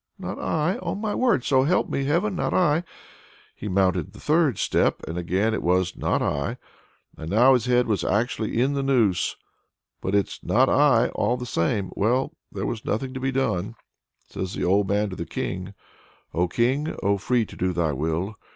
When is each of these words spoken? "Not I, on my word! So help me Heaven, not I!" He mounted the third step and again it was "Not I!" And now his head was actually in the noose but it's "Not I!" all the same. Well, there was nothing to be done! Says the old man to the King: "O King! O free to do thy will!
"Not 0.17 0.39
I, 0.39 0.79
on 0.79 0.99
my 0.99 1.13
word! 1.13 1.43
So 1.43 1.61
help 1.61 1.87
me 1.87 2.05
Heaven, 2.05 2.35
not 2.35 2.55
I!" 2.55 2.83
He 3.55 3.67
mounted 3.67 4.13
the 4.13 4.19
third 4.19 4.57
step 4.57 5.03
and 5.07 5.15
again 5.15 5.53
it 5.53 5.61
was 5.61 5.95
"Not 5.95 6.23
I!" 6.23 6.57
And 7.19 7.29
now 7.29 7.53
his 7.53 7.65
head 7.67 7.85
was 7.85 8.03
actually 8.03 8.59
in 8.59 8.73
the 8.73 8.81
noose 8.81 9.35
but 10.01 10.15
it's 10.15 10.43
"Not 10.43 10.69
I!" 10.69 11.09
all 11.09 11.37
the 11.37 11.45
same. 11.45 11.91
Well, 11.95 12.33
there 12.51 12.65
was 12.65 12.83
nothing 12.83 13.13
to 13.13 13.19
be 13.19 13.31
done! 13.31 13.75
Says 14.27 14.55
the 14.55 14.65
old 14.65 14.87
man 14.89 15.11
to 15.11 15.15
the 15.15 15.23
King: 15.23 15.75
"O 16.33 16.47
King! 16.47 16.97
O 17.03 17.19
free 17.19 17.45
to 17.45 17.55
do 17.55 17.71
thy 17.71 17.91
will! 17.93 18.39